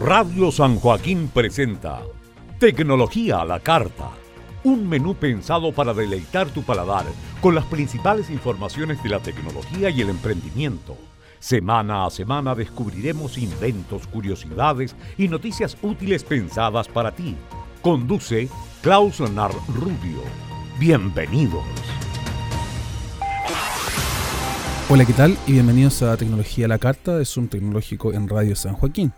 Radio 0.00 0.52
San 0.52 0.78
Joaquín 0.78 1.30
presenta 1.32 2.02
Tecnología 2.60 3.40
a 3.40 3.44
la 3.46 3.60
Carta, 3.60 4.10
un 4.62 4.86
menú 4.86 5.14
pensado 5.14 5.72
para 5.72 5.94
deleitar 5.94 6.48
tu 6.50 6.62
paladar 6.62 7.06
con 7.40 7.54
las 7.54 7.64
principales 7.64 8.28
informaciones 8.28 9.02
de 9.02 9.08
la 9.08 9.20
tecnología 9.20 9.88
y 9.88 10.02
el 10.02 10.10
emprendimiento. 10.10 10.98
Semana 11.38 12.04
a 12.04 12.10
semana 12.10 12.54
descubriremos 12.54 13.38
inventos, 13.38 14.06
curiosidades 14.06 14.94
y 15.16 15.28
noticias 15.28 15.78
útiles 15.80 16.24
pensadas 16.24 16.88
para 16.88 17.12
ti. 17.12 17.34
Conduce 17.80 18.50
Klaus 18.82 19.20
Nar 19.20 19.52
Rubio. 19.74 20.20
Bienvenidos. 20.78 21.64
Hola, 24.90 25.06
¿qué 25.06 25.14
tal? 25.14 25.38
Y 25.46 25.52
bienvenidos 25.52 26.02
a 26.02 26.16
Tecnología 26.18 26.66
a 26.66 26.68
la 26.68 26.78
Carta 26.78 27.16
de 27.16 27.24
Zoom 27.24 27.48
Tecnológico 27.48 28.12
en 28.12 28.28
Radio 28.28 28.54
San 28.54 28.74
Joaquín. 28.74 29.12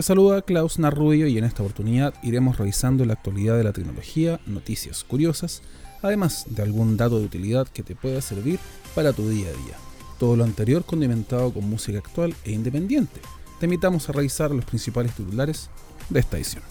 Te 0.00 0.04
saluda 0.04 0.40
Klaus 0.40 0.78
Narrubio 0.78 1.26
y 1.26 1.36
en 1.36 1.44
esta 1.44 1.62
oportunidad 1.62 2.14
iremos 2.22 2.56
revisando 2.56 3.04
la 3.04 3.12
actualidad 3.12 3.58
de 3.58 3.64
la 3.64 3.74
tecnología, 3.74 4.40
noticias 4.46 5.04
curiosas, 5.04 5.60
además 6.00 6.46
de 6.48 6.62
algún 6.62 6.96
dato 6.96 7.18
de 7.18 7.26
utilidad 7.26 7.68
que 7.68 7.82
te 7.82 7.94
pueda 7.94 8.22
servir 8.22 8.58
para 8.94 9.12
tu 9.12 9.28
día 9.28 9.48
a 9.48 9.52
día. 9.52 9.76
Todo 10.18 10.36
lo 10.36 10.44
anterior 10.44 10.86
condimentado 10.86 11.52
con 11.52 11.68
música 11.68 11.98
actual 11.98 12.34
e 12.44 12.52
independiente. 12.52 13.20
Te 13.58 13.66
invitamos 13.66 14.08
a 14.08 14.12
revisar 14.12 14.52
los 14.52 14.64
principales 14.64 15.14
titulares 15.14 15.68
de 16.08 16.20
esta 16.20 16.38
edición. 16.38 16.62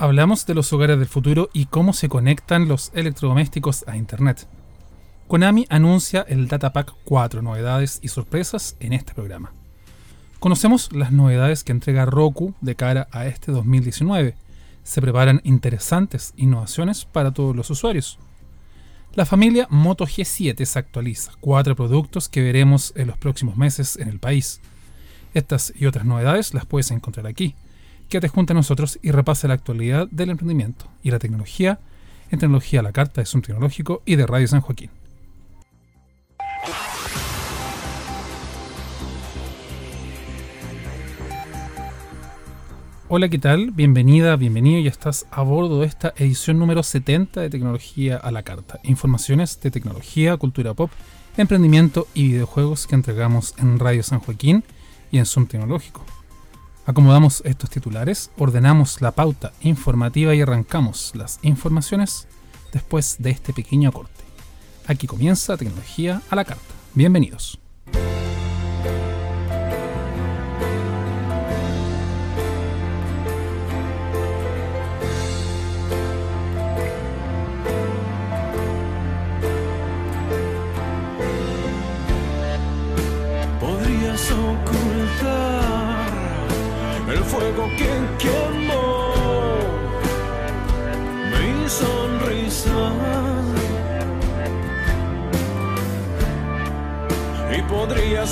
Hablamos 0.00 0.46
de 0.46 0.54
los 0.54 0.72
hogares 0.72 0.96
del 0.96 1.08
futuro 1.08 1.50
y 1.52 1.66
cómo 1.66 1.92
se 1.92 2.08
conectan 2.08 2.68
los 2.68 2.92
electrodomésticos 2.94 3.84
a 3.88 3.96
Internet. 3.96 4.46
Konami 5.26 5.66
anuncia 5.70 6.24
el 6.28 6.46
Datapack 6.46 6.94
4 7.02 7.42
novedades 7.42 7.98
y 8.00 8.06
sorpresas 8.06 8.76
en 8.78 8.92
este 8.92 9.12
programa. 9.12 9.52
Conocemos 10.38 10.92
las 10.92 11.10
novedades 11.10 11.64
que 11.64 11.72
entrega 11.72 12.06
Roku 12.06 12.54
de 12.60 12.76
cara 12.76 13.08
a 13.10 13.26
este 13.26 13.50
2019. 13.50 14.36
Se 14.84 15.00
preparan 15.00 15.40
interesantes 15.42 16.32
innovaciones 16.36 17.04
para 17.04 17.32
todos 17.32 17.56
los 17.56 17.68
usuarios. 17.68 18.20
La 19.14 19.26
familia 19.26 19.66
Moto 19.68 20.06
G7 20.06 20.64
se 20.64 20.78
actualiza, 20.78 21.32
cuatro 21.40 21.74
productos 21.74 22.28
que 22.28 22.40
veremos 22.40 22.92
en 22.94 23.08
los 23.08 23.18
próximos 23.18 23.56
meses 23.56 23.96
en 23.96 24.06
el 24.06 24.20
país. 24.20 24.60
Estas 25.34 25.72
y 25.74 25.86
otras 25.86 26.04
novedades 26.04 26.54
las 26.54 26.66
puedes 26.66 26.92
encontrar 26.92 27.26
aquí 27.26 27.56
Quédate 28.08 28.28
junto 28.28 28.54
a 28.54 28.56
nosotros 28.56 28.98
y 29.02 29.10
repase 29.10 29.48
la 29.48 29.54
actualidad 29.54 30.08
del 30.10 30.30
emprendimiento 30.30 30.86
y 31.02 31.10
la 31.10 31.18
tecnología 31.18 31.78
en 32.30 32.38
Tecnología 32.38 32.80
a 32.80 32.82
la 32.82 32.92
Carta 32.92 33.20
de 33.20 33.26
Zoom 33.26 33.42
Tecnológico 33.42 34.02
y 34.06 34.16
de 34.16 34.26
Radio 34.26 34.48
San 34.48 34.62
Joaquín. 34.62 34.90
Hola, 43.10 43.28
¿qué 43.28 43.38
tal? 43.38 43.72
Bienvenida, 43.72 44.36
bienvenido. 44.36 44.80
Ya 44.80 44.90
estás 44.90 45.26
a 45.30 45.42
bordo 45.42 45.80
de 45.80 45.86
esta 45.86 46.14
edición 46.16 46.58
número 46.58 46.82
70 46.82 47.42
de 47.42 47.50
Tecnología 47.50 48.16
a 48.16 48.30
la 48.30 48.42
Carta. 48.42 48.80
Informaciones 48.84 49.60
de 49.60 49.70
tecnología, 49.70 50.36
cultura 50.38 50.72
pop, 50.72 50.90
emprendimiento 51.36 52.06
y 52.14 52.28
videojuegos 52.28 52.86
que 52.86 52.94
entregamos 52.94 53.54
en 53.58 53.78
Radio 53.78 54.02
San 54.02 54.20
Joaquín 54.20 54.64
y 55.10 55.18
en 55.18 55.26
Zoom 55.26 55.46
Tecnológico. 55.46 56.17
Acomodamos 56.88 57.42
estos 57.44 57.68
titulares, 57.68 58.30
ordenamos 58.38 59.02
la 59.02 59.10
pauta 59.10 59.52
informativa 59.60 60.34
y 60.34 60.40
arrancamos 60.40 61.12
las 61.14 61.38
informaciones 61.42 62.26
después 62.72 63.16
de 63.18 63.28
este 63.28 63.52
pequeño 63.52 63.92
corte. 63.92 64.24
Aquí 64.86 65.06
comienza 65.06 65.58
Tecnología 65.58 66.22
a 66.30 66.34
la 66.34 66.46
Carta. 66.46 66.64
Bienvenidos. 66.94 67.58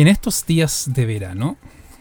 En 0.00 0.08
estos 0.08 0.46
días 0.46 0.92
de 0.94 1.04
verano, 1.04 1.58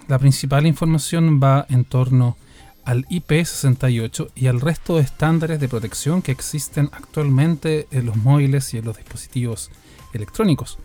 la 0.07 0.19
principal 0.19 0.65
información 0.65 1.41
va 1.43 1.65
en 1.67 1.83
torno 1.83 2.37
al 2.85 3.05
IP68 3.07 4.29
y 4.35 4.47
al 4.47 4.61
resto 4.61 4.95
de 4.95 5.01
estándares 5.01 5.59
de 5.59 5.67
protección 5.67 6.21
que 6.21 6.31
existen 6.31 6.89
actualmente 6.93 7.89
en 7.91 8.05
los 8.05 8.15
móviles 8.15 8.73
y 8.73 8.77
en 8.77 8.85
los 8.85 8.95
dispositivos 8.95 9.69
electrónicos. 10.13 10.79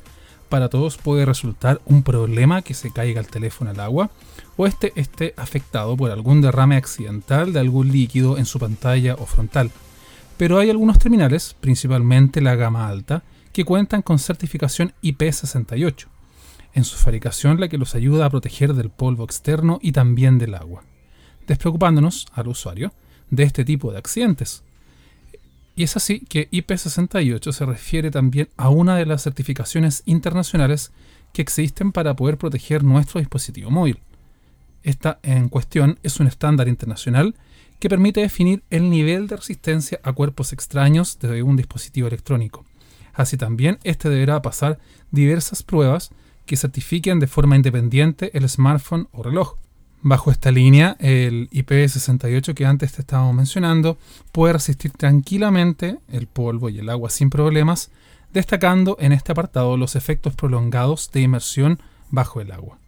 Para 0.48 0.68
todos 0.68 0.96
puede 0.96 1.24
resultar 1.24 1.80
un 1.84 2.02
problema 2.02 2.62
que 2.62 2.74
se 2.74 2.92
caiga 2.92 3.20
el 3.20 3.28
teléfono 3.28 3.70
al 3.70 3.78
agua 3.78 4.10
o 4.56 4.66
este 4.66 4.92
esté 4.96 5.34
afectado 5.36 5.96
por 5.96 6.10
algún 6.10 6.40
derrame 6.40 6.74
accidental 6.74 7.52
de 7.52 7.60
algún 7.60 7.92
líquido 7.92 8.38
en 8.38 8.44
su 8.44 8.58
pantalla 8.58 9.14
o 9.14 9.26
frontal. 9.26 9.70
Pero 10.36 10.58
hay 10.58 10.68
algunos 10.68 10.98
terminales, 10.98 11.54
principalmente 11.60 12.40
la 12.40 12.56
gama 12.56 12.88
alta, 12.88 13.22
que 13.52 13.64
cuentan 13.64 14.02
con 14.02 14.18
certificación 14.18 14.94
IP68 15.00 16.13
en 16.74 16.84
su 16.84 16.96
fabricación 16.96 17.60
la 17.60 17.68
que 17.68 17.78
los 17.78 17.94
ayuda 17.94 18.26
a 18.26 18.30
proteger 18.30 18.74
del 18.74 18.90
polvo 18.90 19.24
externo 19.24 19.78
y 19.80 19.92
también 19.92 20.38
del 20.38 20.54
agua, 20.54 20.82
despreocupándonos 21.46 22.26
al 22.32 22.48
usuario 22.48 22.92
de 23.30 23.44
este 23.44 23.64
tipo 23.64 23.92
de 23.92 23.98
accidentes. 23.98 24.62
Y 25.76 25.84
es 25.84 25.96
así 25.96 26.20
que 26.20 26.50
IP68 26.50 27.52
se 27.52 27.66
refiere 27.66 28.10
también 28.10 28.48
a 28.56 28.68
una 28.68 28.96
de 28.96 29.06
las 29.06 29.22
certificaciones 29.22 30.02
internacionales 30.06 30.92
que 31.32 31.42
existen 31.42 31.92
para 31.92 32.14
poder 32.14 32.38
proteger 32.38 32.84
nuestro 32.84 33.18
dispositivo 33.18 33.70
móvil. 33.70 33.98
Esta 34.82 35.18
en 35.22 35.48
cuestión 35.48 35.98
es 36.02 36.20
un 36.20 36.26
estándar 36.26 36.68
internacional 36.68 37.34
que 37.80 37.88
permite 37.88 38.20
definir 38.20 38.62
el 38.70 38.88
nivel 38.90 39.26
de 39.26 39.36
resistencia 39.36 39.98
a 40.02 40.12
cuerpos 40.12 40.52
extraños 40.52 41.18
de 41.18 41.42
un 41.42 41.56
dispositivo 41.56 42.06
electrónico. 42.06 42.64
Así 43.12 43.36
también, 43.36 43.78
este 43.84 44.08
deberá 44.08 44.42
pasar 44.42 44.78
diversas 45.10 45.62
pruebas 45.62 46.10
que 46.46 46.56
certifiquen 46.56 47.20
de 47.20 47.26
forma 47.26 47.56
independiente 47.56 48.36
el 48.36 48.48
smartphone 48.48 49.08
o 49.12 49.22
reloj. 49.22 49.56
Bajo 50.02 50.30
esta 50.30 50.50
línea, 50.50 50.96
el 51.00 51.48
IP68 51.50 52.52
que 52.52 52.66
antes 52.66 52.92
te 52.92 53.00
estábamos 53.00 53.34
mencionando 53.34 53.96
puede 54.32 54.52
resistir 54.52 54.90
tranquilamente 54.90 55.98
el 56.12 56.26
polvo 56.26 56.68
y 56.68 56.78
el 56.78 56.90
agua 56.90 57.08
sin 57.08 57.30
problemas, 57.30 57.90
destacando 58.32 58.98
en 59.00 59.12
este 59.12 59.32
apartado 59.32 59.78
los 59.78 59.96
efectos 59.96 60.34
prolongados 60.34 61.10
de 61.10 61.22
inmersión 61.22 61.80
bajo 62.10 62.42
el 62.42 62.52
agua. 62.52 62.78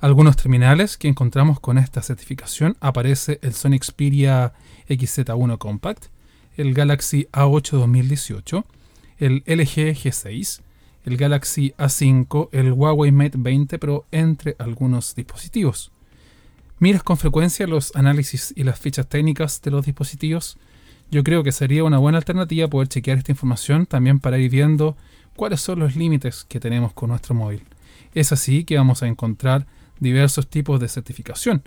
Algunos 0.00 0.36
terminales 0.36 0.96
que 0.96 1.08
encontramos 1.08 1.60
con 1.60 1.76
esta 1.76 2.02
certificación 2.02 2.76
aparece 2.80 3.38
el 3.42 3.52
Sony 3.52 3.78
Xperia 3.80 4.54
XZ1 4.88 5.58
Compact, 5.58 6.06
el 6.56 6.74
Galaxy 6.74 7.28
A8 7.32 7.70
2018, 7.72 8.64
el 9.18 9.44
LG 9.46 9.94
G6, 9.94 10.62
el 11.04 11.16
Galaxy 11.16 11.74
A5, 11.78 12.48
el 12.52 12.72
Huawei 12.72 13.12
Mate 13.12 13.38
20 13.38 13.78
Pro, 13.78 14.06
entre 14.12 14.56
algunos 14.58 15.14
dispositivos. 15.14 15.90
¿Miras 16.78 17.02
con 17.02 17.16
frecuencia 17.16 17.66
los 17.66 17.94
análisis 17.94 18.52
y 18.56 18.64
las 18.64 18.78
fichas 18.78 19.08
técnicas 19.08 19.62
de 19.62 19.70
los 19.70 19.86
dispositivos? 19.86 20.58
Yo 21.10 21.22
creo 21.22 21.42
que 21.42 21.52
sería 21.52 21.84
una 21.84 21.98
buena 21.98 22.18
alternativa 22.18 22.68
poder 22.68 22.88
chequear 22.88 23.18
esta 23.18 23.32
información 23.32 23.86
también 23.86 24.18
para 24.18 24.38
ir 24.38 24.50
viendo 24.50 24.96
cuáles 25.36 25.60
son 25.60 25.78
los 25.78 25.94
límites 25.94 26.44
que 26.48 26.58
tenemos 26.58 26.92
con 26.92 27.10
nuestro 27.10 27.34
móvil. 27.34 27.62
Es 28.14 28.32
así 28.32 28.64
que 28.64 28.76
vamos 28.76 29.02
a 29.02 29.06
encontrar 29.06 29.66
diversos 30.00 30.48
tipos 30.48 30.80
de 30.80 30.88
certificación. 30.88 31.62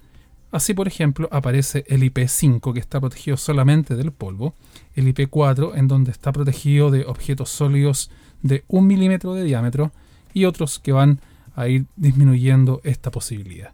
Así, 0.52 0.74
por 0.74 0.88
ejemplo, 0.88 1.28
aparece 1.32 1.84
el 1.88 2.02
IP5 2.04 2.74
que 2.74 2.80
está 2.80 3.00
protegido 3.00 3.38
solamente 3.38 3.96
del 3.96 4.12
polvo, 4.12 4.56
el 4.96 5.14
IP4 5.14 5.78
en 5.78 5.88
donde 5.88 6.12
está 6.12 6.32
protegido 6.32 6.92
de 6.92 7.06
objetos 7.06 7.50
sólidos 7.50 8.10
de 8.46 8.64
un 8.68 8.86
milímetro 8.86 9.34
de 9.34 9.44
diámetro 9.44 9.92
y 10.32 10.46
otros 10.46 10.78
que 10.78 10.92
van 10.92 11.20
a 11.56 11.68
ir 11.68 11.86
disminuyendo 11.96 12.80
esta 12.84 13.10
posibilidad. 13.10 13.72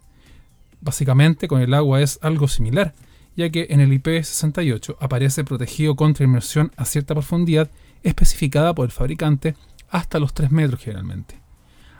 Básicamente 0.80 1.46
con 1.46 1.60
el 1.60 1.74
agua 1.74 2.00
es 2.00 2.18
algo 2.22 2.48
similar, 2.48 2.94
ya 3.36 3.50
que 3.50 3.66
en 3.68 3.80
el 3.80 3.90
IP68 3.90 4.96
aparece 4.98 5.44
protegido 5.44 5.94
contra 5.94 6.24
inmersión 6.24 6.72
a 6.76 6.86
cierta 6.86 7.14
profundidad 7.14 7.70
especificada 8.02 8.74
por 8.74 8.86
el 8.86 8.92
fabricante 8.92 9.54
hasta 9.90 10.18
los 10.18 10.32
3 10.32 10.50
metros 10.50 10.80
generalmente. 10.80 11.38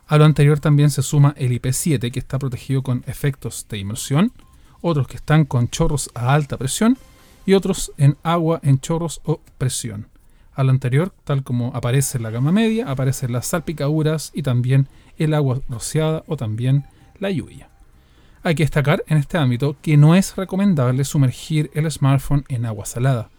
A 0.06 0.16
lo 0.16 0.24
anterior 0.24 0.58
también 0.58 0.90
se 0.90 1.02
suma 1.02 1.34
el 1.36 1.52
IP7 1.52 2.10
que 2.10 2.18
está 2.18 2.38
protegido 2.38 2.82
con 2.82 3.04
efectos 3.06 3.66
de 3.68 3.78
inmersión, 3.78 4.32
otros 4.80 5.06
que 5.06 5.16
están 5.16 5.44
con 5.44 5.68
chorros 5.68 6.10
a 6.14 6.32
alta 6.32 6.56
presión 6.56 6.96
y 7.44 7.52
otros 7.52 7.92
en 7.98 8.16
agua 8.22 8.60
en 8.62 8.80
chorros 8.80 9.20
o 9.24 9.40
presión. 9.58 10.11
A 10.54 10.64
lo 10.64 10.70
anterior, 10.70 11.14
tal 11.24 11.42
como 11.42 11.72
aparece 11.74 12.18
en 12.18 12.24
la 12.24 12.30
gama 12.30 12.52
media, 12.52 12.90
aparecen 12.90 13.32
las 13.32 13.46
salpicaduras 13.46 14.30
y 14.34 14.42
también 14.42 14.88
el 15.16 15.32
agua 15.32 15.60
rociada 15.68 16.24
o 16.26 16.36
también 16.36 16.84
la 17.18 17.30
lluvia. 17.30 17.70
Hay 18.42 18.54
que 18.54 18.64
destacar 18.64 19.02
en 19.06 19.18
este 19.18 19.38
ámbito 19.38 19.76
que 19.80 19.96
no 19.96 20.14
es 20.14 20.36
recomendable 20.36 21.04
sumergir 21.04 21.70
el 21.74 21.90
smartphone 21.90 22.44
en 22.48 22.66
agua 22.66 22.86
salada, 22.86 23.30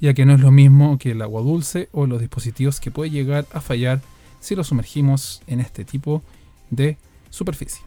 ya 0.00 0.14
que 0.14 0.24
no 0.26 0.34
es 0.34 0.40
lo 0.40 0.50
mismo 0.50 0.98
que 0.98 1.12
el 1.12 1.22
agua 1.22 1.42
dulce 1.42 1.88
o 1.92 2.06
los 2.06 2.20
dispositivos 2.20 2.78
que 2.78 2.90
puede 2.90 3.10
llegar 3.10 3.46
a 3.52 3.60
fallar 3.60 4.00
si 4.38 4.54
lo 4.54 4.62
sumergimos 4.62 5.42
en 5.46 5.60
este 5.60 5.84
tipo 5.84 6.22
de 6.70 6.98
superficie. 7.30 7.82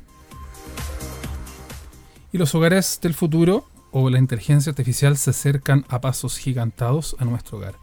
Y 2.31 2.37
los 2.37 2.53
hogares 2.55 2.99
del 3.01 3.13
futuro 3.13 3.65
o 3.91 4.09
la 4.09 4.17
inteligencia 4.17 4.71
artificial 4.71 5.15
se 5.17 5.29
acercan 5.29 5.85
a 5.87 6.01
pasos 6.01 6.37
gigantados 6.37 7.15
a 7.19 7.25
nuestro 7.25 7.59
hogar. 7.59 7.75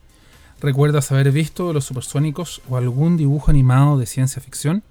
¿Recuerdas 0.62 1.10
haber 1.10 1.32
visto 1.32 1.72
Los 1.72 1.86
Supersónicos 1.86 2.60
o 2.68 2.76
algún 2.76 3.16
dibujo 3.16 3.50
animado 3.50 3.96
de 3.96 4.04
ciencia 4.04 4.42
ficción? 4.42 4.82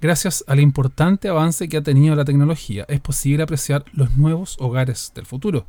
Gracias 0.00 0.44
al 0.46 0.60
importante 0.60 1.28
avance 1.28 1.68
que 1.68 1.76
ha 1.76 1.82
tenido 1.82 2.14
la 2.14 2.24
tecnología, 2.24 2.84
es 2.88 3.00
posible 3.00 3.42
apreciar 3.42 3.84
los 3.92 4.16
nuevos 4.16 4.56
hogares 4.60 5.10
del 5.16 5.26
futuro. 5.26 5.66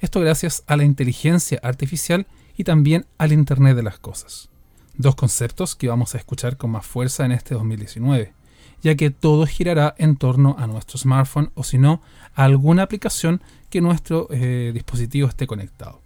Esto 0.00 0.20
gracias 0.20 0.62
a 0.68 0.76
la 0.76 0.84
inteligencia 0.84 1.58
artificial 1.64 2.28
y 2.56 2.62
también 2.62 3.06
al 3.18 3.32
Internet 3.32 3.74
de 3.74 3.82
las 3.82 3.98
Cosas. 3.98 4.50
Dos 4.96 5.16
conceptos 5.16 5.74
que 5.74 5.88
vamos 5.88 6.14
a 6.14 6.18
escuchar 6.18 6.56
con 6.56 6.70
más 6.70 6.86
fuerza 6.86 7.24
en 7.24 7.32
este 7.32 7.56
2019, 7.56 8.34
ya 8.82 8.94
que 8.94 9.10
todo 9.10 9.46
girará 9.46 9.96
en 9.98 10.14
torno 10.14 10.54
a 10.60 10.68
nuestro 10.68 10.96
smartphone 10.96 11.50
o 11.56 11.64
si 11.64 11.78
no, 11.78 12.02
a 12.36 12.44
alguna 12.44 12.84
aplicación 12.84 13.42
que 13.68 13.80
nuestro 13.80 14.28
eh, 14.30 14.70
dispositivo 14.72 15.26
esté 15.26 15.48
conectado 15.48 16.05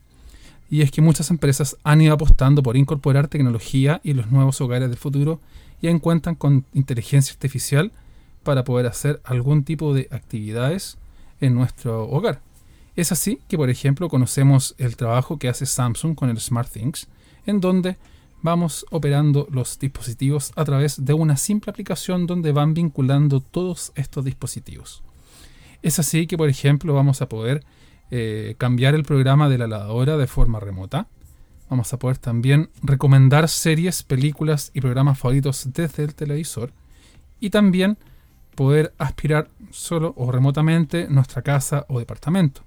y 0.71 0.83
es 0.83 0.93
que 0.93 1.03
muchas 1.03 1.31
empresas 1.31 1.77
han 1.83 2.01
ido 2.01 2.15
apostando 2.15 2.63
por 2.63 2.77
incorporar 2.77 3.27
tecnología 3.27 4.01
y 4.05 4.15
los 4.15 4.31
nuevos 4.31 4.61
hogares 4.61 4.89
del 4.89 4.99
futuro 4.99 5.41
ya 5.83 5.99
cuentan 5.99 6.37
con 6.37 6.65
inteligencia 6.73 7.33
artificial 7.33 7.91
para 8.45 8.65
poder 8.65 8.87
hacer 8.87 9.21
algún 9.25 9.65
tipo 9.65 9.93
de 9.93 10.09
actividades 10.13 10.97
en 11.41 11.55
nuestro 11.55 12.09
hogar. 12.09 12.41
Es 12.95 13.13
así 13.13 13.41
que, 13.49 13.57
por 13.57 13.69
ejemplo, 13.71 14.09
conocemos 14.09 14.75
el 14.79 14.97
trabajo 14.97 15.39
que 15.39 15.49
hace 15.49 15.67
Samsung 15.67 16.15
con 16.15 16.31
el 16.31 16.39
SmartThings, 16.39 17.09
en 17.47 17.61
donde 17.61 17.97
vamos 18.43 18.87
operando 18.91 19.47
los 19.51 19.79
dispositivos 19.79 20.53
a 20.55 20.65
través 20.65 21.05
de 21.05 21.15
una 21.15 21.37
simple 21.37 21.71
aplicación 21.71 22.27
donde 22.27 22.53
van 22.53 22.75
vinculando 22.75 23.41
todos 23.41 23.93
estos 23.97 24.25
dispositivos. 24.25 25.03
Es 25.83 25.99
así 25.99 26.27
que, 26.27 26.37
por 26.37 26.49
ejemplo, 26.49 26.95
vamos 26.95 27.23
a 27.23 27.29
poder 27.29 27.65
eh, 28.11 28.55
cambiar 28.59 28.95
el 28.95 29.05
programa 29.05 29.49
de 29.49 29.59
la 29.59 29.67
lavadora 29.67 30.17
de 30.17 30.27
forma 30.27 30.61
remota. 30.61 31.09
Vamos 31.69 31.93
a 31.93 31.99
poder 31.99 32.19
también 32.19 32.71
recomendar 32.83 33.49
series, 33.49 34.03
películas 34.03 34.71
y 34.75 34.81
programas 34.81 35.19
favoritos 35.19 35.69
desde 35.73 36.03
el 36.03 36.15
televisor. 36.15 36.73
Y 37.39 37.51
también 37.51 37.97
poder 38.55 38.93
aspirar 38.99 39.49
solo 39.71 40.13
o 40.17 40.31
remotamente 40.33 41.07
nuestra 41.09 41.43
casa 41.43 41.87
o 41.89 41.99
departamento, 41.99 42.63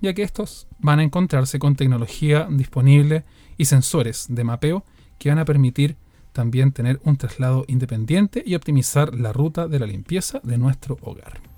ya 0.00 0.14
que 0.14 0.22
estos 0.22 0.66
van 0.78 1.00
a 1.00 1.02
encontrarse 1.02 1.58
con 1.58 1.76
tecnología 1.76 2.46
disponible 2.50 3.24
y 3.58 3.64
sensores 3.64 4.26
de 4.28 4.44
mapeo 4.44 4.84
que 5.18 5.28
van 5.28 5.38
a 5.38 5.44
permitir 5.44 5.96
también 6.32 6.72
tener 6.72 7.00
un 7.04 7.16
traslado 7.16 7.64
independiente 7.66 8.42
y 8.46 8.54
optimizar 8.54 9.14
la 9.14 9.32
ruta 9.32 9.68
de 9.68 9.78
la 9.78 9.86
limpieza 9.86 10.40
de 10.42 10.58
nuestro 10.58 10.98
hogar. 11.00 11.55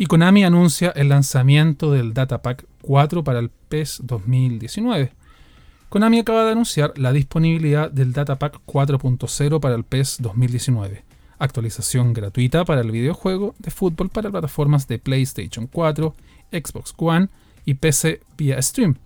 Y 0.00 0.06
Konami 0.06 0.44
anuncia 0.44 0.90
el 0.94 1.08
lanzamiento 1.08 1.90
del 1.90 2.14
Datapack 2.14 2.64
4 2.82 3.24
para 3.24 3.40
el 3.40 3.50
PES 3.50 4.02
2019. 4.04 5.12
Konami 5.88 6.20
acaba 6.20 6.44
de 6.44 6.52
anunciar 6.52 6.96
la 6.96 7.12
disponibilidad 7.12 7.90
del 7.90 8.12
Datapack 8.12 8.60
4.0 8.64 9.58
para 9.58 9.74
el 9.74 9.82
PES 9.82 10.18
2019, 10.20 11.02
actualización 11.40 12.12
gratuita 12.12 12.64
para 12.64 12.82
el 12.82 12.92
videojuego 12.92 13.56
de 13.58 13.72
fútbol 13.72 14.08
para 14.08 14.30
plataformas 14.30 14.86
de 14.86 15.00
PlayStation 15.00 15.66
4, 15.66 16.14
Xbox 16.52 16.94
One 16.96 17.28
y 17.64 17.74
PC 17.74 18.20
vía 18.36 18.62
stream. 18.62 18.98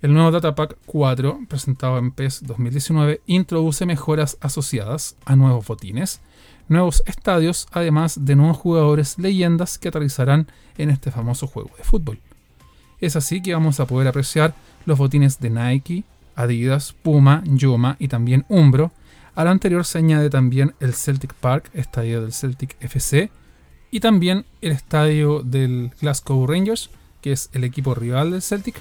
El 0.00 0.14
nuevo 0.14 0.30
Datapack 0.30 0.78
4, 0.86 1.40
presentado 1.50 1.98
en 1.98 2.12
PES 2.12 2.44
2019, 2.46 3.20
introduce 3.26 3.84
mejoras 3.84 4.38
asociadas 4.40 5.16
a 5.26 5.36
nuevos 5.36 5.66
botines, 5.66 6.22
nuevos 6.68 7.02
estadios, 7.06 7.66
además 7.72 8.24
de 8.24 8.36
nuevos 8.36 8.56
jugadores 8.56 9.18
leyendas 9.18 9.78
que 9.78 9.88
aterrizarán 9.88 10.48
en 10.78 10.90
este 10.90 11.10
famoso 11.10 11.46
juego 11.46 11.70
de 11.76 11.84
fútbol. 11.84 12.18
Es 13.00 13.16
así 13.16 13.42
que 13.42 13.52
vamos 13.52 13.80
a 13.80 13.86
poder 13.86 14.08
apreciar 14.08 14.54
los 14.86 14.98
botines 14.98 15.38
de 15.40 15.50
Nike, 15.50 16.04
Adidas, 16.36 16.92
Puma, 16.92 17.42
Yoma 17.46 17.96
y 17.98 18.08
también 18.08 18.44
Umbro, 18.48 18.92
A 19.36 19.42
lo 19.42 19.50
anterior 19.50 19.84
se 19.84 19.98
añade 19.98 20.30
también 20.30 20.74
el 20.78 20.94
Celtic 20.94 21.34
Park, 21.34 21.68
estadio 21.74 22.22
del 22.22 22.32
Celtic 22.32 22.76
FC, 22.80 23.30
y 23.90 23.98
también 23.98 24.44
el 24.60 24.70
estadio 24.70 25.42
del 25.42 25.90
Glasgow 26.00 26.46
Rangers, 26.46 26.90
que 27.20 27.32
es 27.32 27.50
el 27.52 27.64
equipo 27.64 27.94
rival 27.94 28.30
del 28.30 28.42
Celtic, 28.42 28.76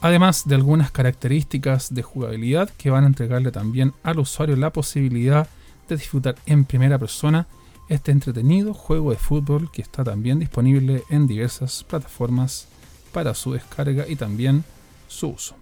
además 0.00 0.44
de 0.46 0.54
algunas 0.54 0.90
características 0.90 1.92
de 1.92 2.02
jugabilidad 2.02 2.70
que 2.78 2.90
van 2.90 3.04
a 3.04 3.08
entregarle 3.08 3.52
también 3.52 3.92
al 4.02 4.18
usuario 4.18 4.56
la 4.56 4.72
posibilidad 4.72 5.48
disfrutar 5.96 6.36
en 6.46 6.64
primera 6.64 6.98
persona 6.98 7.46
este 7.88 8.12
entretenido 8.12 8.72
juego 8.72 9.10
de 9.10 9.16
fútbol 9.16 9.70
que 9.72 9.82
está 9.82 10.04
también 10.04 10.38
disponible 10.38 11.02
en 11.10 11.26
diversas 11.26 11.84
plataformas 11.84 12.68
para 13.12 13.34
su 13.34 13.52
descarga 13.52 14.06
y 14.08 14.16
también 14.16 14.64
su 15.08 15.28
uso. 15.28 15.56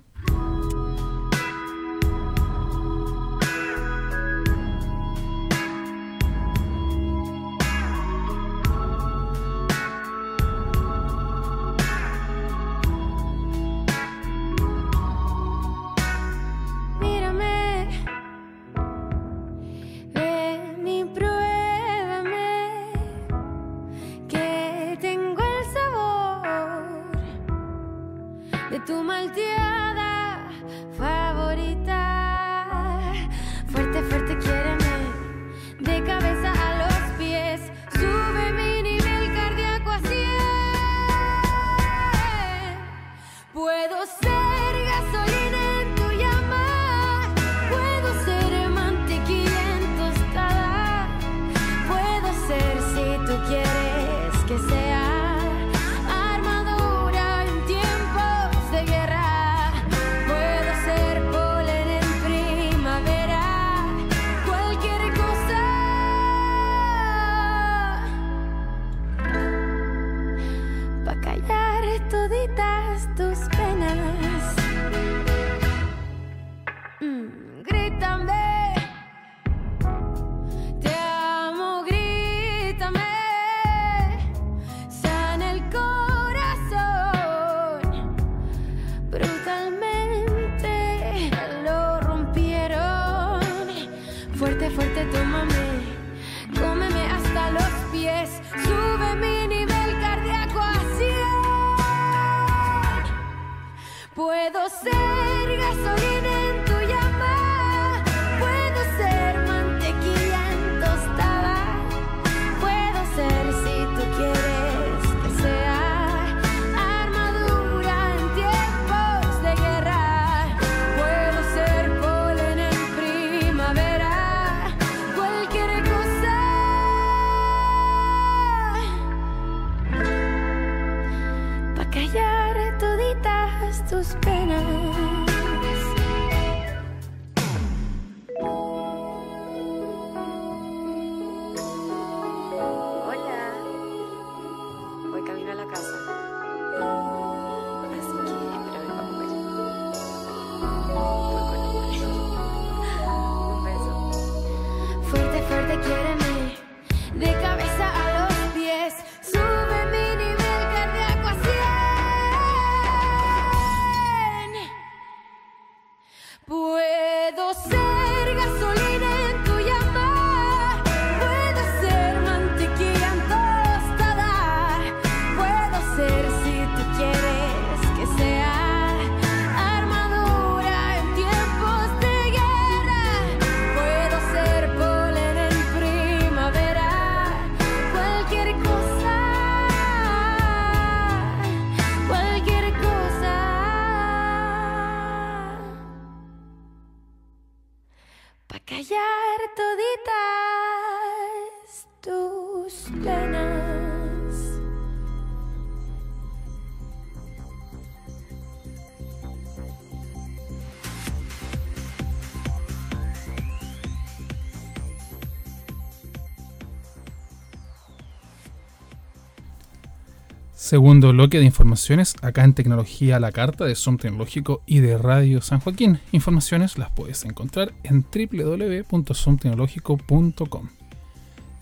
Segundo 220.59 221.13
bloque 221.13 221.39
de 221.39 221.45
informaciones 221.45 222.17
acá 222.21 222.43
en 222.43 222.53
Tecnología 222.53 223.21
la 223.21 223.31
Carta 223.31 223.65
de 223.65 223.77
Zoom 223.77 223.97
Tecnológico 223.97 224.61
y 224.67 224.81
de 224.81 224.99
Radio 224.99 225.41
San 225.41 225.61
Joaquín. 225.61 226.01
Informaciones 226.11 226.79
las 226.79 226.91
puedes 226.91 227.25
encontrar 227.25 227.73
en 227.85 228.03
www.zoomtecnológico.com. 228.03 230.69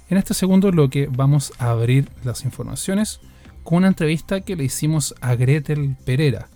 En 0.09 0.17
este 0.17 0.33
segundo 0.33 0.71
bloque 0.71 1.11
vamos 1.13 1.53
a 1.59 1.73
abrir 1.73 2.09
las 2.25 2.47
informaciones 2.47 3.21
con 3.65 3.77
una 3.77 3.89
entrevista 3.89 4.41
que 4.41 4.57
le 4.57 4.65
hicimos 4.65 5.15
a 5.21 5.35
Gretel 5.35 5.95
Pereira, 6.07 6.49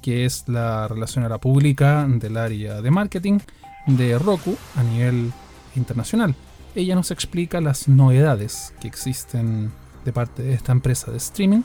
que 0.00 0.24
es 0.24 0.44
la 0.46 0.86
relacionada 0.86 1.38
pública 1.38 2.06
del 2.08 2.36
área 2.36 2.80
de 2.80 2.92
marketing 2.92 3.40
de 3.88 4.16
Roku 4.20 4.56
a 4.76 4.84
nivel 4.84 5.32
internacional. 5.74 6.36
Ella 6.76 6.94
nos 6.94 7.10
explica 7.10 7.60
las 7.60 7.88
novedades 7.88 8.72
que 8.80 8.86
existen 8.86 9.72
de 10.04 10.12
parte 10.12 10.44
de 10.44 10.54
esta 10.54 10.70
empresa 10.70 11.10
de 11.10 11.16
streaming 11.16 11.62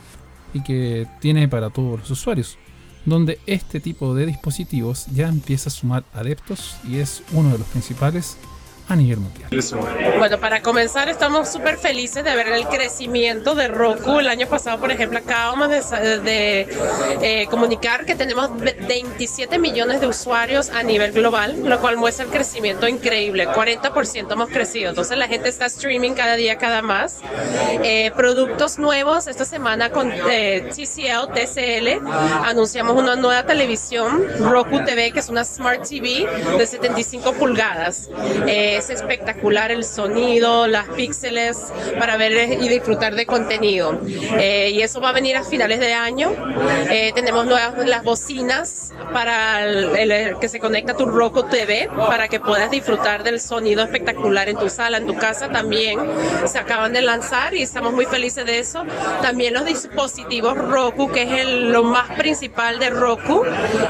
y 0.54 0.62
que 0.62 1.08
tiene 1.20 1.48
para 1.48 1.70
todos 1.70 2.00
los 2.00 2.12
usuarios, 2.12 2.58
donde 3.06 3.40
este 3.46 3.80
tipo 3.80 4.16
de 4.16 4.26
dispositivos 4.26 5.08
ya 5.08 5.28
empieza 5.28 5.70
a 5.70 5.72
sumar 5.72 6.04
adeptos 6.14 6.78
y 6.88 6.98
es 6.98 7.24
uno 7.34 7.52
de 7.52 7.58
los 7.58 7.68
principales 7.68 8.38
a 8.94 8.96
nivel 8.96 9.20
mundial. 9.20 9.50
Bueno, 10.18 10.40
para 10.40 10.62
comenzar 10.62 11.10
estamos 11.10 11.50
súper 11.50 11.78
felices 11.78 12.24
de 12.24 12.36
ver 12.36 12.48
el 12.48 12.68
crecimiento 12.68 13.56
de 13.56 13.68
Roku. 13.68 14.20
El 14.20 14.28
año 14.28 14.48
pasado, 14.48 14.80
por 14.80 14.92
ejemplo, 14.92 15.20
acabamos 15.20 15.70
de, 15.70 16.20
de 16.20 16.68
eh, 17.22 17.48
comunicar 17.48 18.06
que 18.06 18.16
tenemos 18.16 18.50
27 18.60 19.58
millones 19.58 20.00
de 20.02 20.08
usuarios 20.08 20.70
a 20.70 20.84
nivel 20.84 21.12
global, 21.12 21.62
lo 21.64 21.80
cual 21.80 21.98
muestra 21.98 22.26
el 22.26 22.32
crecimiento 22.32 22.88
increíble. 22.88 23.48
40% 23.48 24.32
hemos 24.32 24.50
crecido. 24.50 24.90
Entonces 24.90 25.18
la 25.18 25.28
gente 25.28 25.50
está 25.50 25.66
streaming 25.66 26.14
cada 26.14 26.36
día, 26.36 26.58
cada 26.58 26.82
más. 26.82 27.22
Eh, 27.84 28.12
productos 28.16 28.78
nuevos. 28.78 29.28
Esta 29.28 29.46
semana 29.46 29.90
con 29.90 30.12
eh, 30.30 30.70
TCL, 30.70 31.34
TCL, 31.34 32.08
anunciamos 32.46 32.96
una 32.96 33.16
nueva 33.16 33.46
televisión, 33.46 34.24
Roku 34.40 34.84
TV, 34.86 35.12
que 35.12 35.20
es 35.20 35.30
una 35.30 35.44
Smart 35.44 35.88
TV 35.88 36.28
de 36.58 36.66
75 36.66 37.34
pulgadas. 37.34 38.10
Eh, 38.48 38.82
es 38.84 38.90
espectacular 38.90 39.72
el 39.72 39.84
sonido, 39.84 40.68
las 40.68 40.88
píxeles 40.90 41.72
para 42.00 42.18
ver 42.18 42.34
y 42.62 42.68
disfrutar 42.68 43.16
de 43.16 43.26
contenido. 43.26 44.00
Eh, 44.38 44.72
y 44.74 44.82
eso 44.82 45.00
va 45.00 45.10
a 45.10 45.14
venir 45.14 45.38
a 45.38 45.44
finales 45.44 45.80
de 45.80 45.94
año. 45.94 46.32
Eh, 46.90 47.12
tenemos 47.16 47.46
nuevas 47.46 47.74
las 47.88 48.04
bocinas 48.04 48.92
para 49.14 49.64
el, 49.66 50.38
que 50.40 50.50
se 50.50 50.60
conecta 50.60 50.94
a 50.94 50.98
tu 50.98 51.06
Roku 51.06 51.44
TV 51.44 51.90
para 51.96 52.28
que 52.28 52.40
puedas 52.40 52.70
disfrutar 52.72 53.24
del 53.24 53.40
sonido 53.40 53.84
espectacular 53.84 54.50
en 54.50 54.58
tu 54.58 54.70
sala, 54.70 54.98
en 54.98 55.06
tu 55.08 55.16
casa 55.16 55.50
también. 55.50 56.00
Se 56.46 56.58
acaban 56.60 56.94
de 56.94 57.02
lanzar 57.02 57.54
y 57.54 57.62
estamos 57.62 57.94
muy 57.94 58.06
felices 58.06 58.46
de 58.46 58.60
eso. 58.60 58.84
También 59.22 59.54
los 59.54 59.66
dispositivos 59.66 60.58
Roku, 60.58 61.12
que 61.12 61.24
es 61.24 61.32
el- 61.46 61.72
lo 61.72 61.84
más 61.84 62.10
principal 62.18 62.80
de 62.80 62.90
Roku. 62.90 63.44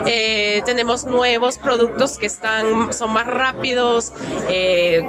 Eh, 0.05 0.61
tenemos 0.65 1.05
nuevos 1.05 1.57
productos 1.57 2.17
que 2.17 2.25
están, 2.25 2.93
son 2.93 3.13
más 3.13 3.27
rápidos, 3.27 4.13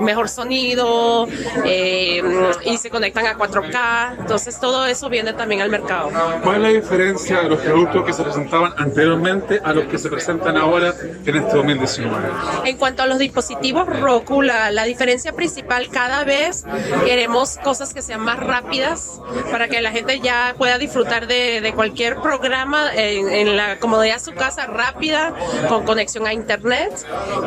mejor 0.00 0.28
sonido 0.28 1.26
eh, 1.64 2.22
y 2.64 2.76
se 2.76 2.90
conectan 2.90 3.26
a 3.26 3.36
4K. 3.36 4.16
Entonces 4.20 4.58
todo 4.60 4.86
eso 4.86 5.08
viene 5.08 5.32
también 5.32 5.60
al 5.60 5.70
mercado. 5.70 6.10
¿Cuál 6.42 6.56
es 6.56 6.62
la 6.62 6.68
diferencia 6.68 7.42
de 7.42 7.48
los 7.48 7.60
productos 7.60 8.04
que 8.04 8.12
se 8.12 8.22
presentaban 8.22 8.72
anteriormente 8.76 9.60
a 9.62 9.72
los 9.72 9.84
que 9.86 9.98
se 9.98 10.08
presentan 10.08 10.56
ahora 10.56 10.94
en 11.24 11.36
este 11.36 11.56
2019? 11.56 12.28
En 12.64 12.76
cuanto 12.76 13.02
a 13.02 13.06
los 13.06 13.18
dispositivos 13.18 13.86
Roku, 14.00 14.42
la, 14.42 14.70
la 14.70 14.84
diferencia 14.84 15.32
principal 15.32 15.88
cada 15.90 16.24
vez 16.24 16.64
queremos 17.04 17.58
cosas 17.62 17.94
que 17.94 18.02
sean 18.02 18.20
más 18.20 18.38
rápidas 18.38 19.20
para 19.50 19.68
que 19.68 19.80
la 19.80 19.90
gente 19.90 20.20
ya 20.20 20.54
pueda 20.56 20.78
disfrutar 20.78 21.26
de, 21.26 21.60
de 21.60 21.72
cualquier 21.72 22.16
programa 22.16 22.92
en, 22.94 23.30
en 23.30 23.56
la 23.56 23.78
comodidad 23.78 24.14
de 24.14 24.20
su 24.20 24.32
casa 24.32 24.66
rápida, 24.66 25.34
con 25.68 25.84
conexión 25.84 26.26
a 26.26 26.32
internet. 26.32 26.92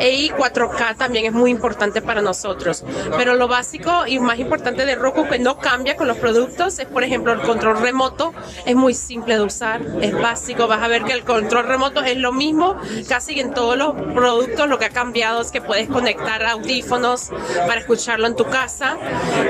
Y 0.00 0.30
4K 0.30 0.96
también 0.96 1.26
es 1.26 1.32
muy 1.32 1.50
importante 1.50 2.02
para 2.08 2.22
nosotros. 2.22 2.84
Pero 3.18 3.34
lo 3.34 3.48
básico 3.48 4.06
y 4.06 4.18
más 4.18 4.38
importante 4.38 4.86
de 4.86 4.94
Roku 4.94 5.28
que 5.28 5.38
no 5.38 5.58
cambia 5.58 5.94
con 5.94 6.08
los 6.08 6.16
productos 6.16 6.78
es, 6.78 6.86
por 6.86 7.04
ejemplo, 7.04 7.34
el 7.34 7.42
control 7.42 7.78
remoto. 7.80 8.32
Es 8.64 8.74
muy 8.74 8.94
simple 8.94 9.34
de 9.34 9.42
usar, 9.42 9.82
es 10.00 10.14
básico. 10.14 10.66
Vas 10.66 10.82
a 10.82 10.88
ver 10.88 11.04
que 11.04 11.12
el 11.12 11.22
control 11.22 11.66
remoto 11.66 12.02
es 12.02 12.16
lo 12.16 12.32
mismo 12.32 12.76
casi 13.08 13.38
en 13.38 13.52
todos 13.52 13.76
los 13.76 13.94
productos. 14.14 14.66
Lo 14.68 14.78
que 14.78 14.86
ha 14.86 14.90
cambiado 14.90 15.42
es 15.42 15.50
que 15.50 15.60
puedes 15.60 15.86
conectar 15.88 16.42
audífonos 16.46 17.30
para 17.66 17.80
escucharlo 17.80 18.26
en 18.26 18.36
tu 18.36 18.46
casa. 18.46 18.96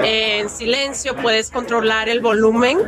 En 0.03 0.51
silencio 0.51 1.15
puedes 1.15 1.51
controlar 1.53 2.09
el 2.09 2.21
volumen 2.21 2.81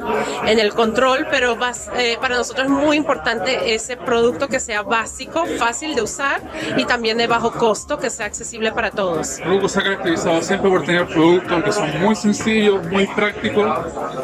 en 0.46 0.58
el 0.58 0.74
control, 0.74 1.28
pero 1.30 1.56
eh, 1.96 2.18
para 2.20 2.36
nosotros 2.36 2.66
es 2.66 2.72
muy 2.72 2.96
importante 2.96 3.72
ese 3.72 3.96
producto 3.96 4.48
que 4.48 4.58
sea 4.58 4.82
básico, 4.82 5.44
fácil 5.58 5.94
de 5.94 6.02
usar 6.02 6.42
y 6.76 6.84
también 6.86 7.18
de 7.18 7.28
bajo 7.28 7.52
costo, 7.52 7.98
que 7.98 8.10
sea 8.10 8.26
accesible 8.26 8.72
para 8.72 8.90
todos. 8.90 9.38
Se 9.68 9.78
ha 9.78 9.82
caracterizado 9.82 10.42
siempre 10.42 10.68
por 10.68 10.84
tener 10.84 11.06
productos 11.06 11.62
que 11.62 11.72
son 11.72 12.00
muy 12.00 12.16
sencillos, 12.16 12.84
muy 12.88 13.06
prácticos 13.06 13.66